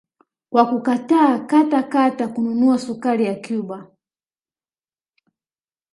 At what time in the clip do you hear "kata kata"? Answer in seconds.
1.39-2.27